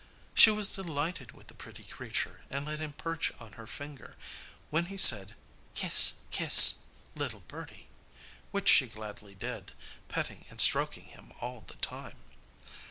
She 0.33 0.49
was 0.49 0.71
delighted 0.71 1.33
with 1.33 1.45
the 1.45 1.53
pretty 1.53 1.83
creature, 1.83 2.41
and 2.49 2.65
let 2.65 2.79
him 2.79 2.93
perch 2.93 3.31
on 3.39 3.51
her 3.53 3.67
finger, 3.67 4.15
when 4.71 4.85
he 4.87 4.97
said, 4.97 5.35
'Kiss, 5.75 6.13
kiss, 6.31 6.79
little 7.13 7.41
birdie,' 7.41 7.87
which 8.49 8.67
she 8.67 8.87
gladly 8.87 9.35
did, 9.35 9.73
petting 10.07 10.45
and 10.49 10.59
stroking 10.59 11.05
him 11.05 11.25
at 11.39 11.67
the 11.67 11.73
same 11.73 11.81
time. 11.81 12.17